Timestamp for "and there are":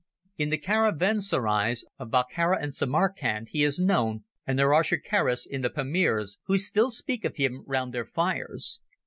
4.47-4.81